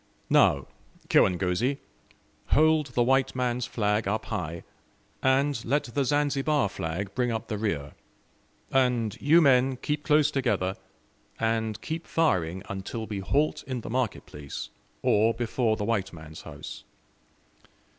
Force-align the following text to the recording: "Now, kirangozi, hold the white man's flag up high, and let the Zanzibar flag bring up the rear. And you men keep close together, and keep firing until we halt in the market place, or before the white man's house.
"Now, 0.31 0.65
kirangozi, 1.09 1.77
hold 2.47 2.87
the 2.87 3.03
white 3.03 3.35
man's 3.35 3.67
flag 3.67 4.07
up 4.07 4.25
high, 4.25 4.63
and 5.21 5.63
let 5.63 5.83
the 5.83 6.03
Zanzibar 6.03 6.69
flag 6.69 7.13
bring 7.13 7.31
up 7.31 7.49
the 7.49 7.57
rear. 7.59 7.91
And 8.71 9.15
you 9.21 9.41
men 9.41 9.77
keep 9.77 10.03
close 10.03 10.31
together, 10.31 10.75
and 11.39 11.79
keep 11.81 12.07
firing 12.07 12.63
until 12.67 13.05
we 13.05 13.19
halt 13.19 13.63
in 13.67 13.81
the 13.81 13.91
market 13.91 14.25
place, 14.25 14.69
or 15.03 15.35
before 15.35 15.77
the 15.77 15.85
white 15.85 16.11
man's 16.11 16.41
house. 16.41 16.83